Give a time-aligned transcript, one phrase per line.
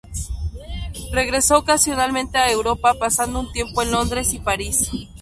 [1.13, 4.89] Regresó ocasionalmente a Europa, pasando un tiempo en Londres y París.